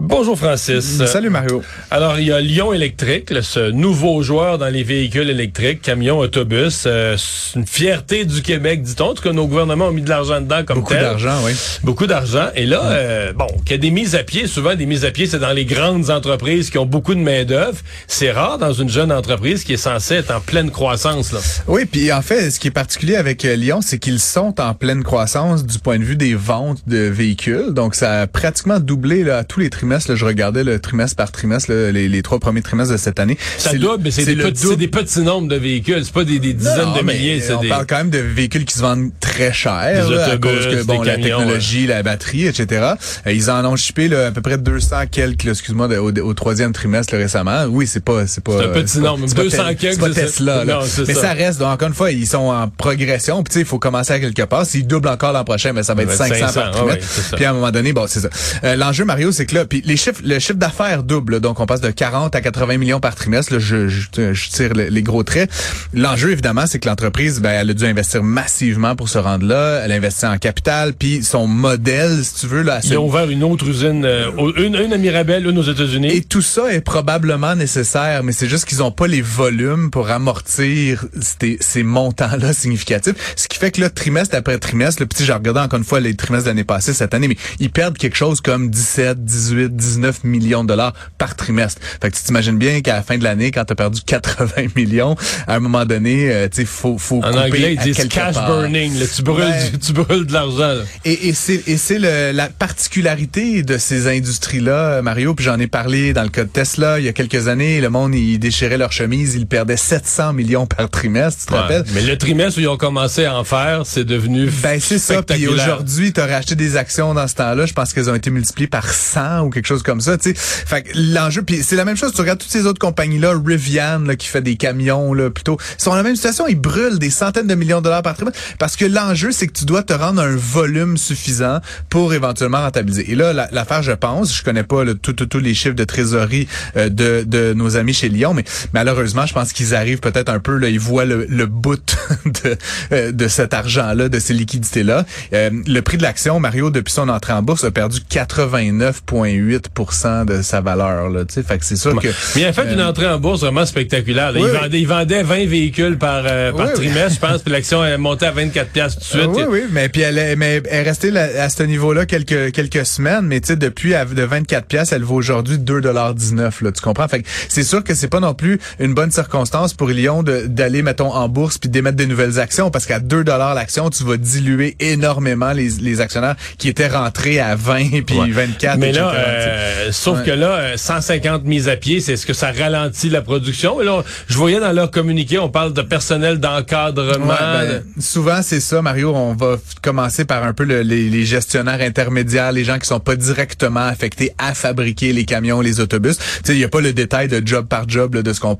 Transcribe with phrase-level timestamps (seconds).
[0.00, 1.02] Bonjour Francis.
[1.06, 1.62] Salut Mario.
[1.90, 6.18] Alors il y a Lyon électrique, là, ce nouveau joueur dans les véhicules électriques, camions,
[6.18, 7.16] autobus, euh,
[7.54, 9.10] une fierté du Québec, dit-on.
[9.10, 11.02] En tout cas, nos gouvernements ont mis de l'argent dedans comme Beaucoup tel.
[11.02, 11.52] d'argent, oui.
[11.84, 12.48] Beaucoup d'argent.
[12.56, 15.10] Et là, euh, bon, qu'il y a des mises à pied, souvent des mises à
[15.12, 17.78] pied, c'est dans les grandes entreprises qui ont beaucoup de main d'œuvre.
[18.08, 21.32] C'est rare dans une jeune entreprise qui est censée être en pleine croissance.
[21.32, 21.38] Là.
[21.68, 24.74] Oui, puis en fait, ce qui est particulier avec euh, Lyon, c'est qu'ils sont en
[24.74, 27.70] pleine croissance du point de vue des ventes de véhicules.
[27.72, 30.10] Donc, ça a pratiquement doublé là, à tous les trimestres.
[30.10, 33.20] Là, je regardais le trimestre par trimestre, là, les, les trois premiers trimestres de cette
[33.20, 33.36] année.
[33.58, 36.02] Ça double, mais c'est des, petits- des petits nombres de véhicules.
[36.04, 37.42] C'est pas des, des dizaines Non, de milliers.
[37.56, 37.68] On des...
[37.68, 40.82] parle quand même de véhicules qui se vendent très cher Des là, à cause que
[40.84, 42.92] bon des la camions, technologie, la batterie, etc.
[43.26, 46.72] Euh, Ils en ont shippé là, à peu près 200 quelques, excuse-moi, au, au troisième
[46.72, 47.64] trimestre là, récemment.
[47.68, 48.58] Oui, c'est pas, c'est pas.
[48.58, 50.10] C'est un petit nombre, c'est pas 200 Tel- quelques, C'est pas.
[50.10, 50.64] Tesla.
[50.64, 50.74] Là.
[50.74, 51.20] Non, mais ça.
[51.20, 51.32] ça.
[51.32, 51.58] reste.
[51.58, 53.42] Donc encore une fois, ils sont en progression.
[53.42, 54.64] Puis tu sais, il faut commencer à quelque part.
[54.66, 56.70] S'ils doublent encore l'an prochain, mais ça va être Ça va être 500, 500, par
[56.70, 57.36] trimestre.
[57.36, 58.28] Puis à un moment donné, bon, c'est ça.
[58.64, 61.40] Euh, L'enjeu Mario, c'est que là, puis les chiffres, le chiffre d'affaires double.
[61.40, 63.52] donc on passe de 40 à 80 millions par trimestre.
[63.54, 65.50] Là, je, je, je tire le- les gros traits.
[65.92, 69.80] L'enjeu, évidemment, c'est que l'entreprise, ben, elle a dû investir massivement pour se rendre là.
[69.84, 73.28] Elle a investi en capital, puis son modèle, si tu veux, là, Ils ont ouvert
[73.28, 76.08] une autre usine, euh, une, une à Mirabel, une aux États-Unis.
[76.12, 80.08] et tout ça est probablement nécessaire, mais c'est juste qu'ils ont pas les volumes pour
[80.10, 83.14] amortir ces, ces montants-là significatifs.
[83.34, 85.98] Ce qui fait que là, trimestre après trimestre, le petit, j'ai regardé encore une fois
[85.98, 89.63] les trimestres de l'année passée, cette année, mais ils perdent quelque chose comme 17, 18,
[89.68, 91.80] 19 millions de dollars par trimestre.
[92.00, 94.46] Fait que tu t'imagines bien qu'à la fin de l'année, quand tu as perdu 80
[94.76, 97.82] millions, à un moment donné, euh, tu sais, faut, faut En couper anglais, ils à
[97.84, 98.46] disent cash part.
[98.46, 98.98] burning.
[98.98, 99.06] là.
[99.14, 100.74] tu, brûles, du- tu brûles de l'argent.
[101.04, 105.34] Et, et c'est et c'est le- la particularité de ces industries-là, Mario.
[105.34, 107.80] Puis j'en ai parlé dans le cas de Tesla il y a quelques années.
[107.80, 111.40] Le monde ils déchiraient leur chemise, ils perdaient 700 millions par trimestre.
[111.40, 111.58] Tu te Ouais.
[111.60, 111.84] rappelles?
[111.94, 115.22] Mais le trimestre où ils ont commencé à en faire, c'est devenu Ben c'est ça.
[115.22, 117.66] Puis aujourd'hui, tu aurais acheté des actions dans ce temps-là.
[117.66, 120.18] Je pense qu'elles ont été multipliées par 100 ou quelque chose comme ça.
[120.18, 121.42] Tu sais, fait que l'enjeu.
[121.42, 122.12] Puis c'est la même chose.
[122.12, 125.90] Tu regardes toutes ces autres compagnies-là, Rivian là, qui fait des camions là, plutôt, sont
[125.90, 126.46] dans la même situation.
[126.48, 129.52] Ils brûlent des centaines de millions de dollars par trimestre parce que l'enjeu, c'est que
[129.58, 133.10] tu dois te rendre un volume suffisant pour éventuellement rentabiliser.
[133.10, 136.88] Et là, la- l'affaire, je pense, je connais pas tous les chiffres de trésorerie euh,
[136.88, 140.56] de, de nos amis chez Lyon, mais malheureusement, je pense qu'ils arrivent peut-être un peu,
[140.56, 141.80] là, ils voient le, le bout
[142.44, 142.56] de,
[142.92, 145.04] euh, de cet argent-là, de ces liquidités-là.
[145.32, 150.42] Euh, le prix de l'action, Mario, depuis son entrée en bourse, a perdu 89,8 de
[150.42, 151.10] sa valeur.
[151.10, 151.42] Là, tu sais.
[151.42, 152.08] fait que c'est sûr que...
[152.34, 154.32] Mais il a fait une entrée en bourse vraiment spectaculaire.
[154.34, 156.84] Oui, il, vendait, il vendait 20 véhicules par, euh, par Oui, oui.
[156.86, 159.30] trimestre, je pense, puis l'action est montée à 24 piastres tout de suite.
[159.34, 162.06] Ah oui, oui, mais puis elle est, mais elle est restée là- à ce niveau-là
[162.06, 166.62] quelques quelques semaines, mais tu sais depuis à- de 24 pièces, elle vaut aujourd'hui 2,19
[166.62, 167.08] là, tu comprends?
[167.08, 170.82] Fait que c'est sûr que c'est pas non plus une bonne circonstance pour Lyon d'aller
[170.82, 174.16] mettons en bourse puis d'émettre des nouvelles actions parce qu'à 2 dollars l'action, tu vas
[174.16, 178.30] diluer énormément les, les actionnaires qui étaient rentrés à 20 puis Ouais.
[178.30, 179.12] 24 Mais là.
[179.34, 183.22] Euh, sauf que là, euh, 150 mises à pied, c'est ce que ça ralentit la
[183.22, 183.80] production.
[183.80, 187.26] Et là, je voyais dans leur communiqué, on parle de personnel d'encadrement.
[187.68, 189.12] Ben, souvent, c'est ça, Mario.
[189.14, 193.00] On va commencer par un peu le- les, les gestionnaires intermédiaires, les gens qui sont
[193.00, 196.16] pas directement affectés à fabriquer les camions, les autobus.
[196.48, 198.54] Il y a pas le détail de job par job là, de ce qu'on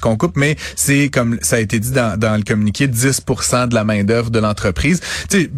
[0.00, 3.22] qu'on coupe, mais c'est comme ça a été dit dans, dans le communiqué, 10
[3.68, 5.00] de la main d'œuvre de l'entreprise.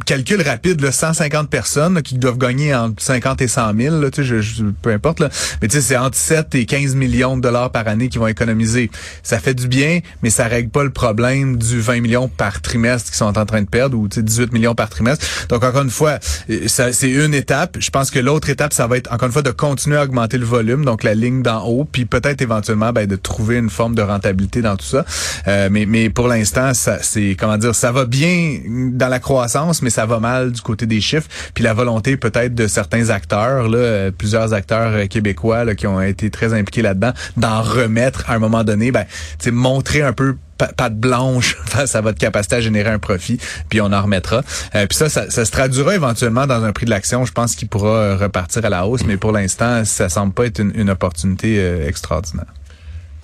[0.07, 4.41] Calcul rapide, là, 150 personnes qui doivent gagner entre 50 et 100 000, là, je,
[4.41, 5.21] je- peu importe.
[5.21, 5.29] Là.
[5.61, 8.27] Mais tu sais, c'est entre 7 et 15 millions de dollars par année qu'ils vont
[8.27, 8.91] économiser.
[9.23, 13.11] Ça fait du bien, mais ça règle pas le problème du 20 millions par trimestre
[13.11, 15.27] qu'ils sont en train de perdre ou tu sais, 18 millions par trimestre.
[15.49, 16.19] Donc encore une fois,
[16.51, 17.77] euh, ça, c'est une étape.
[17.81, 20.39] Je pense que l'autre étape, ça va être encore une fois de continuer à augmenter
[20.39, 23.95] le volume, donc la ligne d'en haut, puis peut-être éventuellement ben, de trouver une forme
[23.95, 25.05] de rentabilité dans tout ça.
[25.49, 28.61] Euh, mais, mais pour l'instant, ça c'est comment dire, ça va bien
[28.93, 31.29] dans la croissance, mais ça va mal du côté des chiffres.
[31.55, 34.11] Puis la volonté peut-être de certains acteurs, là, euh,
[34.53, 38.91] acteurs euh, québécois qui ont été très impliqués là-dedans, d'en remettre à un moment donné,
[38.93, 39.05] ben,
[39.51, 43.39] montrer un peu pa- patte blanche face à votre capacité à générer un profit,
[43.69, 44.43] puis on en remettra.
[44.75, 47.25] Euh, puis ça, ça, ça se traduira éventuellement dans un prix de l'action.
[47.25, 50.47] Je pense qu'il pourra euh, repartir à la hausse, mais pour l'instant, ça semble pas
[50.47, 52.47] être une, une opportunité euh, extraordinaire.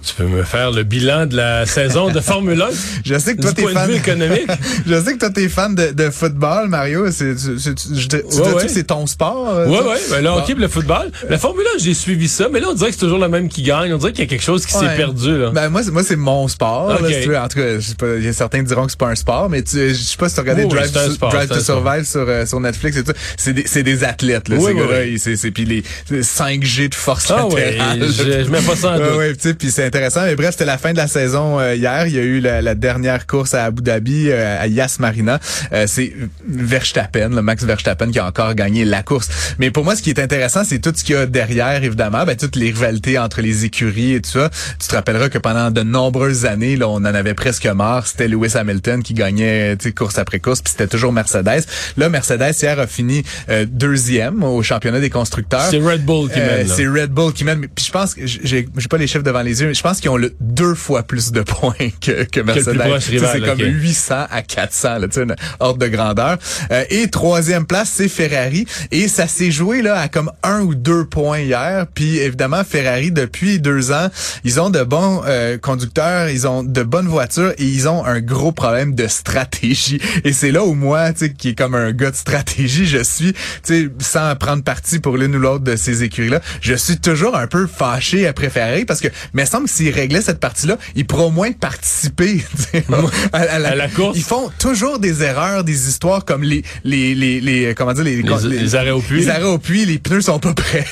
[0.00, 2.66] Tu peux me faire le bilan de la saison de Formule 1?
[3.04, 3.90] Je sais que toi, t'es fan.
[3.90, 4.46] économique.
[4.86, 7.10] je sais que toi, t'es fan de, de football, Mario.
[7.10, 8.62] C'est, tu, tu Ouais, dis ouais.
[8.64, 9.48] que c'est ton sport?
[9.52, 9.82] euh, Oui, ça?
[9.88, 9.96] oui.
[10.10, 11.10] Ben, le hockey, le football.
[11.28, 13.48] La Formule 1, j'ai suivi ça, mais là, on dirait que c'est toujours le même
[13.48, 13.92] qui gagne.
[13.92, 14.96] On dirait qu'il y a quelque chose qui s'est Ouais.
[14.96, 15.50] perdu, là.
[15.50, 16.90] Ben moi c'est moi c'est mon sport.
[16.90, 17.08] là, Ok.
[17.12, 17.38] si tu veux.
[17.38, 19.08] en tout cas, je sais pas, il y a certains qui diront que c'est pas
[19.08, 21.60] un sport, mais tu, je sais pas si tu Oui, oui, Drive, to, sport, Drive.
[21.60, 23.12] Survive sur euh, sur Netflix et tout.
[23.36, 25.36] C'est des c'est des athlètes là, Oui, ces gars-là.
[25.36, 28.06] C'est puis les les 5G de force Ah ouais, latérale.
[28.12, 29.87] je, mets pas ça en Ouais, doute.
[29.88, 30.22] Intéressant.
[30.24, 32.06] Mais bref, c'était la fin de la saison euh, hier.
[32.06, 35.38] Il y a eu la, la dernière course à Abu Dhabi, euh, à Yas Marina.
[35.72, 36.12] Euh, c'est
[36.46, 39.28] Verstappen, le Max Verstappen qui a encore gagné la course.
[39.58, 42.24] Mais pour moi, ce qui est intéressant, c'est tout ce qu'il y a derrière, évidemment.
[42.24, 44.50] Ben, toutes les rivalités entre les écuries et tout ça.
[44.80, 48.06] Tu te rappelleras que pendant de nombreuses années, là, on en avait presque marre.
[48.06, 51.64] C'était Lewis Hamilton qui gagnait course après course, puis c'était toujours Mercedes.
[51.96, 55.62] Là, Mercedes hier a fini euh, deuxième au championnat des constructeurs.
[55.70, 56.68] C'est Red Bull qui Euh, mène.
[56.68, 57.66] c'est Red Bull qui mène.
[57.74, 60.00] Puis je pense que j'ai j'ai pas les chiffres devant les yeux, mais je pense
[60.00, 62.82] qu'ils ont le deux fois plus de points que, que Mercedes.
[63.00, 63.64] c'est comme ok.
[63.64, 66.36] 800 à 400, là, tu sais, une ordre de grandeur.
[66.72, 68.66] Euh, et troisième place, c'est Ferrari.
[68.90, 71.86] Et ça s'est joué là à comme un ou deux points hier.
[71.94, 74.08] Puis évidemment, Ferrari depuis deux ans,
[74.42, 78.20] ils ont de bons euh, conducteurs, ils ont de bonnes voitures et ils ont un
[78.20, 80.00] gros problème de stratégie.
[80.24, 83.04] Et c'est là où moi, tu sais, qui est comme un gars de stratégie, je
[83.04, 86.98] suis, tu sais, sans prendre parti pour l'une ou l'autre de ces écuries-là, je suis
[86.98, 91.06] toujours un peu fâché à préférer parce que, mais semble s'ils réglaient cette partie-là, ils
[91.06, 92.42] pourraient au moins participer
[93.32, 94.16] à, à À la course.
[94.16, 98.22] Ils font toujours des erreurs, des histoires comme les, les, les, les comment dire, les,
[98.22, 99.20] Les- les arrêts au puits.
[99.20, 100.84] Les arrêts au puits, les pneus sont pas prêts.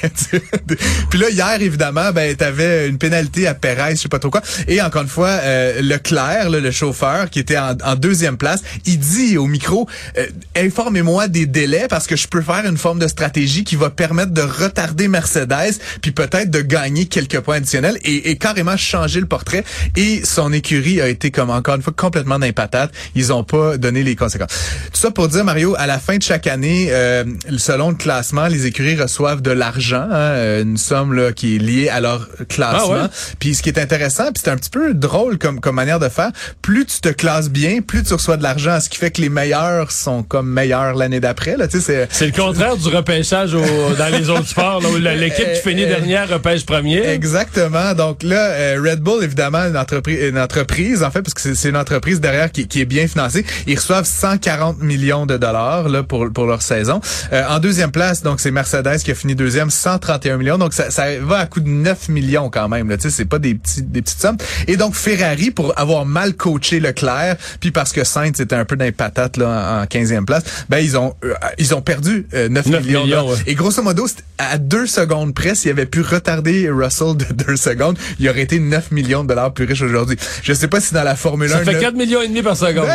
[1.10, 4.42] Puis là, hier, évidemment, ben, t'avais une pénalité à Perez, je sais pas trop quoi.
[4.68, 8.62] Et encore une fois, euh, Leclerc, là, le chauffeur, qui était en, en deuxième place,
[8.84, 9.88] il dit au micro,
[10.18, 10.26] euh,
[10.56, 14.32] informez-moi des délais parce que je peux faire une forme de stratégie qui va permettre
[14.32, 19.26] de retarder Mercedes, puis peut-être de gagner quelques points additionnels et, et carrément changer le
[19.26, 19.62] portrait.
[19.94, 22.90] Et son écurie a été comme encore une fois complètement d'impatate.
[23.14, 24.50] Ils ont pas donné les conséquences.
[24.92, 27.22] Tout ça pour dire, Mario, à la fin de chaque année, euh,
[27.58, 31.58] selon le classement, les écuries reçoivent de l'argent, hein, euh, une somme là, qui est
[31.58, 32.94] liée à leur classement.
[32.98, 33.08] Ah ouais?
[33.38, 36.08] Puis ce qui est intéressant, puis c'est un petit peu drôle comme, comme manière de
[36.08, 36.30] faire,
[36.62, 39.28] plus tu te classes bien, plus tu reçois de l'argent, ce qui fait que les
[39.28, 41.56] meilleurs sont comme meilleurs l'année d'après.
[41.56, 44.88] Là, tu sais, c'est C'est le contraire du repêchage au- dans les autres sports, là,
[44.88, 47.04] où l'équipe qui finit Euh, euh, dernière repêche premier.
[47.06, 47.92] Exactement.
[47.94, 51.68] Donc là, euh, Red Bull, évidemment, une entreprise, une entreprise en fait, parce que c'est-
[51.68, 53.44] une entreprise derrière qui, qui est bien financée.
[53.66, 57.00] Ils reçoivent 140 millions de dollars là pour pour leur saison.
[57.32, 60.58] Euh, en deuxième place, donc c'est Mercedes qui a fini deuxième, 131 millions.
[60.58, 62.88] Donc ça, ça va à coût de 9 millions quand même.
[62.88, 64.36] Là, tu sais, c'est pas des petits des petites sommes.
[64.68, 68.76] Et donc Ferrari pour avoir mal coaché Leclerc, puis parce que Sainz était un peu
[68.76, 72.26] dans les patates là en, en 15e place, ben ils ont euh, ils ont perdu
[72.34, 73.04] euh, 9, 9 millions.
[73.04, 73.24] millions, là.
[73.32, 73.38] ouais.
[73.46, 74.06] Et grosso modo,
[74.38, 78.58] à deux secondes près, s'il avait pu retarder Russell de deux secondes, il aurait été
[78.58, 80.16] 9 millions de dollars plus riche aujourd'hui.
[80.42, 81.58] Je sais pas si dans la Formule 1...
[81.58, 82.86] Ça fait neuf- 4 millions et demi par seconde.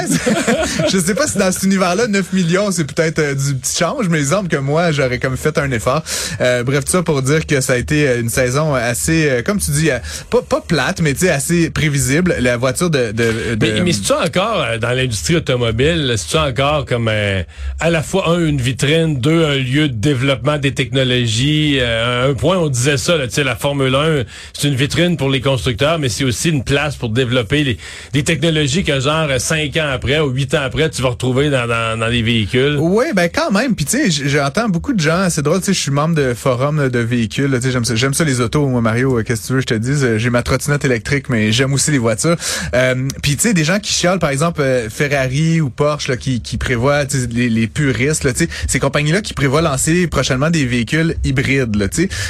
[0.92, 4.08] Je sais pas si dans cet univers-là, 9 millions, c'est peut-être euh, du petit change,
[4.10, 6.04] mais il semble que moi, j'aurais comme fait un effort.
[6.40, 9.42] Euh, bref, tout ça pour dire que ça a été euh, une saison assez, euh,
[9.42, 10.00] comme tu dis, euh,
[10.30, 12.36] pas, pas plate, mais tu sais, assez prévisible.
[12.40, 13.12] La voiture de...
[13.12, 17.44] de, de- Mais, mais c'est-tu encore, dans l'industrie automobile, c'est-tu encore comme euh,
[17.80, 21.78] à la fois, un, une vitrine, deux, un lieu de développement des technologies.
[21.80, 24.24] euh, un point, on disait ça, là, tu sais, la Formule 1,
[24.54, 27.78] c'est une vitrine pour les constructeurs, mais c'est aussi une place pour développer
[28.14, 32.10] des technologies que genre cinq ans après ou huit ans après, tu vas retrouver dans,
[32.10, 32.78] les véhicules.
[32.80, 33.76] Oui, ben quand même.
[33.76, 35.30] Puis tu sais, j'entends beaucoup de gens.
[35.30, 37.52] C'est drôle, tu sais, je suis membre de forum de véhicules.
[37.56, 38.68] Tu sais, j'aime ça, j'aime ça les autos.
[38.68, 40.04] Moi, Mario, euh, qu'est-ce que tu veux, je te dise.
[40.04, 42.36] Euh, J'ai ma trottinette électrique, mais j'aime aussi les voitures.
[42.74, 46.18] Euh, Puis tu sais, des gens qui chialent, par exemple, euh, Ferrari ou Porsche, là,
[46.18, 48.32] qui, qui prévoient, les, les puristes, là,
[48.68, 51.88] ces compagnies-là qui prévoient lancer prochainement des véhicules hybrides, là,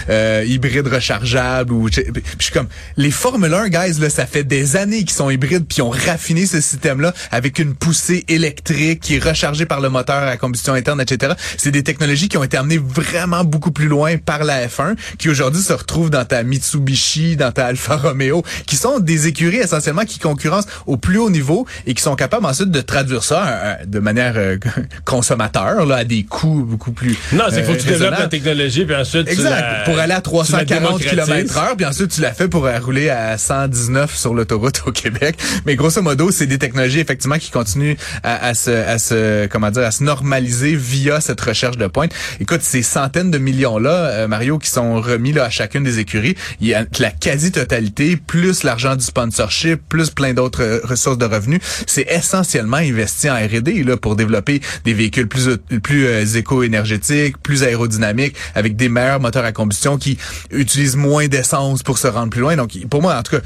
[0.09, 1.89] euh, hybrides rechargeables ou.
[1.89, 2.01] je
[2.39, 5.77] suis comme, les Formule 1 guys, là, ça fait des années qu'ils sont hybrides, puis
[5.79, 10.23] ils ont raffiné ce système-là avec une poussée électrique qui est rechargée par le moteur
[10.23, 11.33] à combustion interne, etc.
[11.57, 15.29] C'est des technologies qui ont été amenées vraiment beaucoup plus loin par la F1, qui
[15.29, 20.05] aujourd'hui se retrouvent dans ta Mitsubishi, dans ta Alfa Romeo, qui sont des écuries essentiellement
[20.05, 23.75] qui concurrencent au plus haut niveau et qui sont capables ensuite de traduire ça euh,
[23.85, 24.57] de manière euh,
[25.05, 28.19] consommateur là, à des coûts beaucoup plus Non, c'est qu'il faut que tu euh, développes
[28.19, 29.49] la technologie, puis ensuite tu Exact.
[29.49, 30.67] la- pour aller à tu la 340
[30.99, 31.09] démocratises.
[31.09, 34.91] km heure, puis ensuite tu l'as fait pour euh, rouler à 119 sur l'autoroute au
[34.91, 35.37] Québec.
[35.65, 39.71] Mais grosso modo, c'est des technologies effectivement qui continuent à, à se, à se, comment
[39.71, 42.13] dire, à se normaliser via cette recherche de pointe.
[42.39, 46.35] Écoute, ces centaines de millions là, Mario, qui sont remis là à chacune des écuries,
[46.59, 51.25] il y a la quasi-totalité plus l'argent du sponsorship, plus plein d'autres euh, ressources de
[51.25, 57.37] revenus, c'est essentiellement investi en R&D là pour développer des véhicules plus plus euh, éco-énergétiques,
[57.41, 60.17] plus aérodynamiques, avec des meilleurs moteurs à combustion qui
[60.51, 62.55] utilisent moins d'essence pour se rendre plus loin.
[62.79, 63.43] Donc, pour moi, en tout cas,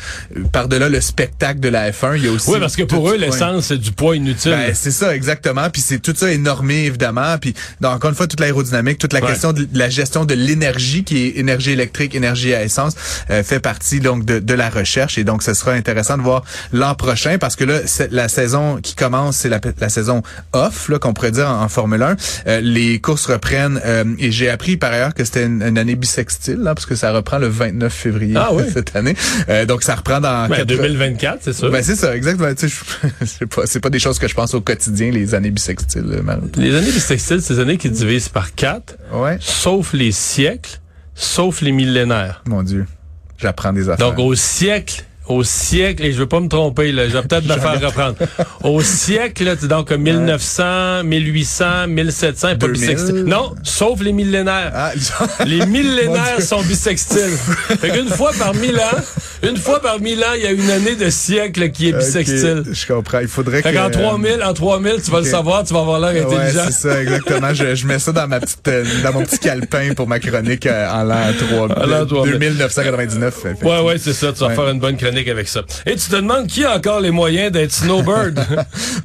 [0.51, 2.49] par-delà le spectacle de la F1, il y a aussi...
[2.49, 4.51] Oui, parce que pour eux, l'essence, c'est du poids inutile.
[4.51, 5.69] Ben, c'est ça, exactement.
[5.71, 7.37] Puis c'est tout ça est normé, évidemment.
[7.39, 9.27] Puis donc, encore une fois, toute l'aérodynamique, toute la Ouais.
[9.31, 12.93] question de, la gestion de l'énergie, qui est énergie électrique, énergie à essence,
[13.31, 15.17] euh, fait partie donc de, de la recherche.
[15.17, 17.79] Et donc, ce sera intéressant de voir l'an prochain, parce que là,
[18.11, 20.21] la saison qui commence, c'est la, la saison
[20.53, 22.15] off, là, qu'on pourrait dire en, en Formule 1.
[22.47, 23.79] Euh, les courses reprennent.
[23.85, 26.95] euh, et j'ai appris par ailleurs que c'était une, une année bissextile, là, parce que
[26.95, 28.63] ça reprend le 29 février Ah oui?
[28.73, 29.14] cette année.
[29.49, 31.69] Euh, donc, ça reprend dans Ben, quatre- 2024, c'est ça.
[31.69, 32.53] ben c'est ça, exactement.
[32.55, 32.75] Tu sais,
[33.21, 36.21] je- c'est pas, des choses que je pense au quotidien, les années bissextiles, euh,
[36.57, 39.37] les années bissextiles, c'est des années qui divisent par quatre, Ouais.
[39.41, 40.79] sauf les siècles,
[41.13, 42.41] sauf les millénaires.
[42.47, 42.85] Mon Dieu,
[43.37, 44.09] j'apprends des affaires.
[44.09, 47.45] Donc, au siècle, au siècle, et je veux pas me tromper, là, je vais peut-être
[47.47, 48.15] me faire reprendre.
[48.63, 52.71] Au siècle, là, donc 1900, 1800, 1700, pas 2000.
[52.73, 53.23] bissextile.
[53.25, 54.71] Non, sauf les millénaires.
[54.73, 54.91] Ah,
[55.45, 57.37] Les millénaires sont bissextiles.
[57.79, 59.01] fait qu'une fois par mille ans,
[59.49, 62.63] une fois par mille ans, il y a une année de siècle qui est bissextile.
[62.67, 63.19] Ok, je comprends.
[63.19, 63.77] Il faudrait Fait que.
[63.77, 66.63] qu'en 3000, en 3000, tu vas le savoir, tu vas avoir l'air Ouais, intelligent.
[66.67, 67.53] c'est ça, exactement.
[67.53, 70.65] Je, je mets ça dans ma petite, euh, dans mon petit calepin pour ma chronique
[70.65, 72.39] euh, en l'an 3, En l'an 3000.
[72.39, 73.45] 2999.
[73.63, 74.31] Ouais, ouais, c'est ça.
[74.33, 74.55] Tu vas Ouais.
[74.55, 75.61] faire une bonne chronique avec ça.
[75.85, 78.39] Et tu te demandes qui a encore les moyens d'être snowbird?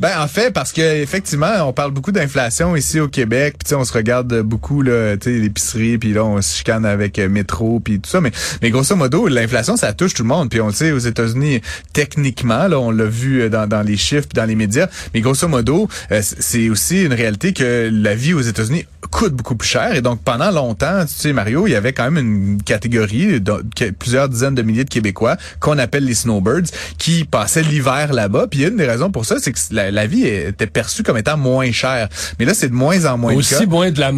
[0.00, 3.68] Ben en fait parce que effectivement on parle beaucoup d'inflation ici au Québec puis tu
[3.70, 7.18] sais on se regarde beaucoup là tu sais l'épicerie puis là on se chicane avec
[7.18, 8.30] euh, métro puis tout ça mais
[8.62, 11.60] mais grosso modo l'inflation ça touche tout le monde puis on le sait aux États-Unis
[11.92, 15.49] techniquement là on l'a vu euh, dans, dans les chiffres dans les médias mais grosso
[15.49, 19.94] modo euh, c'est aussi une réalité que la vie aux États-Unis coûte beaucoup plus cher
[19.94, 23.64] et donc pendant longtemps tu sais Mario il y avait quand même une catégorie de
[23.99, 28.64] plusieurs dizaines de milliers de Québécois qu'on appelle les snowbirds qui passaient l'hiver là-bas puis
[28.64, 31.70] une des raisons pour ça c'est que la, la vie était perçue comme étant moins
[31.72, 32.08] chère
[32.38, 33.66] mais là c'est de moins en moins le Aussi cas.
[33.66, 34.12] moins de la...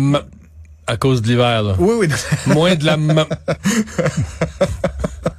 [0.86, 1.76] À cause de l'hiver, là.
[1.78, 2.08] Oui, oui.
[2.48, 2.96] Moins de la...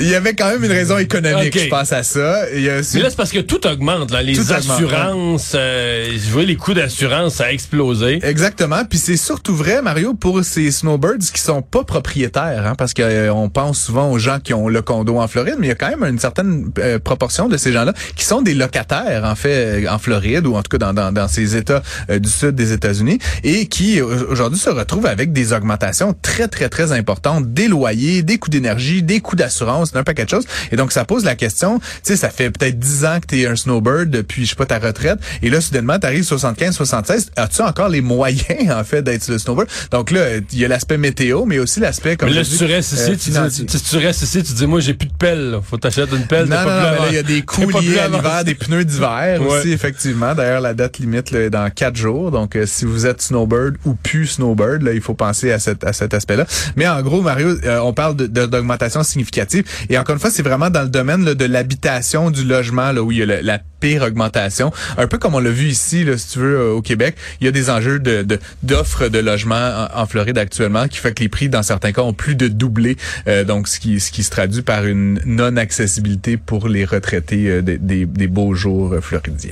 [0.00, 2.44] Il y avait quand même une raison économique, je pense à ça.
[2.54, 4.10] Il y a aussi- Mais là, c'est parce que tout augmente.
[4.10, 4.22] Là.
[4.22, 8.18] Les Tout assurances, euh, je vois les coûts d'assurance, ça a explosé.
[8.22, 8.84] Exactement.
[8.88, 13.02] Puis c'est surtout vrai, Mario, pour ces snowbirds qui sont pas propriétaires, hein, parce que
[13.02, 15.76] euh, pense souvent aux gens qui ont le condo en Floride, mais il y a
[15.76, 19.84] quand même une certaine euh, proportion de ces gens-là qui sont des locataires, en fait,
[19.84, 22.72] euh, en Floride ou en tout cas dans, dans, dans ces États du sud des
[22.72, 28.22] États-Unis et qui aujourd'hui se retrouvent avec des augmentations très très très importantes des loyers,
[28.22, 30.44] des coûts d'énergie, des coûts d'assurance, d'un paquet de choses.
[30.72, 33.40] Et donc ça pose la question, tu sais, ça fait peut-être 10 ans que tu
[33.42, 36.74] es un snowbird depuis je sais pas ta retraite et là soudainement tu arrives 75
[36.74, 39.68] 76, as-tu encore les moyens en fait d'être le snowbird?
[39.90, 42.52] Donc là, il y a l'aspect météo mais aussi l'aspect comme Mais là, je si
[42.52, 44.94] dis, tu restes ici, euh, tu, dis, si tu restes ici, tu dis, moi, j'ai
[44.94, 45.50] plus de pelle.
[45.50, 45.60] là.
[45.62, 46.46] Faut t'acheter une pelle.
[46.48, 48.08] Non, non, pas non, plus mais là, avant- il y a des coûts liés à
[48.08, 49.58] l'hiver, des pneus d'hiver Ouais.
[49.60, 50.34] aussi, effectivement.
[50.34, 52.30] D'ailleurs, la date limite là, est dans quatre jours.
[52.30, 55.84] Donc, euh, si vous êtes snowbird ou plus snowbird, là, il faut penser à, cette,
[55.84, 56.46] à cet aspect-là.
[56.76, 59.64] Mais en gros, Mario, euh, on parle d'augmentation significative.
[59.88, 63.02] Et encore une fois, c'est vraiment dans le domaine là, de l'habitation, du logement, là,
[63.02, 64.72] où il y a la pire augmentation.
[64.96, 67.44] Un peu comme on l'a vu ici, là, si tu veux, euh, au Québec, il
[67.44, 71.12] y a des enjeux de de- d'offres de, logements en, en Floride actuellement qui fait
[71.12, 72.96] que les prix, dans certains cas, ont plus de doublé.
[73.28, 77.62] Euh, donc, ce qui, ce qui se traduit par une non-accessibilité pour les retraités euh,
[77.62, 79.50] des, des- des beaux jours euh, floridiens.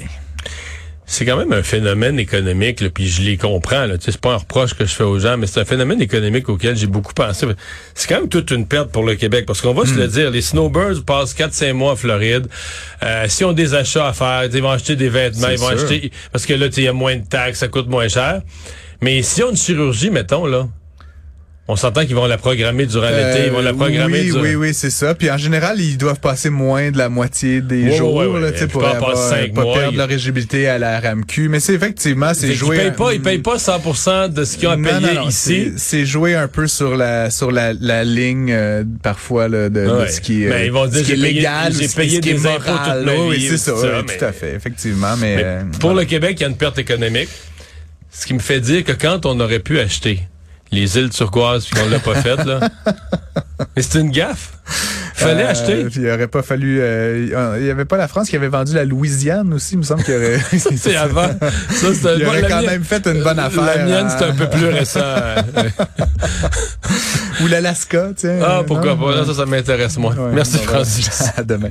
[1.08, 3.86] C'est quand même un phénomène économique, là, puis je les comprends.
[4.00, 6.76] C'est pas un reproche que je fais aux gens, mais c'est un phénomène économique auquel
[6.76, 7.46] j'ai beaucoup pensé.
[7.94, 10.30] C'est quand même toute une perte pour le Québec, parce qu'on va se le dire,
[10.32, 12.48] les snowbirds passent 4-5 mois en Floride.
[13.04, 15.84] Euh, si on des achats à faire, ils vont acheter des vêtements, ils vont sûr.
[15.84, 16.10] acheter...
[16.32, 18.42] Parce que là, il y a moins de taxes, ça coûte moins cher.
[19.00, 20.66] Mais si on a une chirurgie, mettons, là,
[21.68, 24.40] on s'entend qu'ils vont la programmer durant l'été, ils vont la programmer Euh, oui, durant...
[24.42, 25.16] oui, oui, c'est ça.
[25.16, 28.40] Puis en général, ils doivent passer moins de la moitié des jours ouais, ouais.
[28.40, 31.48] là, pour avoir- cinq pas mois, perdre ils- leur éligibilité à la RAMQ.
[31.48, 32.76] Mais c'est effectivement, c'est qu'ils jouer.
[32.76, 35.28] payent pas, ils payent pas 100% de ce qu'ils ont à Non, payer non, non,
[35.28, 35.72] ici.
[35.76, 40.06] c'est- jouer un peu sur la sur la, la ligne euh, parfois là, de, de
[40.08, 42.98] ce qui est, Ben, ils vont ce qui est légal, j'ai payé des impôts moral.
[42.98, 45.16] toute ma Oui, vie, c'est ça, tout mais- à fait, effectivement.
[45.18, 47.28] Mais, Mais euh, pour le Québec, il y a une perte économique.
[48.12, 50.20] Ce qui me fait dire que quand on aurait pu acheter
[50.72, 52.60] les îles turquoises puis qu'on l'a pas fait, là.
[53.76, 54.52] Mais c'est une gaffe.
[55.14, 55.86] Fallait Euh, acheter.
[55.96, 56.78] il aurait pas fallu.
[56.80, 59.82] euh, il y avait pas la France qui avait vendu la Louisiane aussi, il me
[59.82, 60.40] semble qu'il y aurait.
[60.76, 61.28] C'est avant.
[61.70, 63.64] Ça, c'était Il bon, aurait quand mienne- même fait une bonne affaire.
[63.64, 64.16] La mienne, hein.
[64.18, 65.00] c'est un peu plus récent.
[67.42, 68.38] Ou l'Alaska, tiens.
[68.42, 69.04] ah, euh, pourquoi non?
[69.06, 69.14] pas?
[69.16, 70.14] Là, ça, ça m'intéresse moins.
[70.14, 70.72] Ouais, Merci, voilà.
[70.84, 71.24] Francis.
[71.36, 71.70] À demain.